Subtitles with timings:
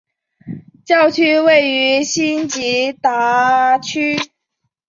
[0.83, 4.17] 教区位于辛吉达区。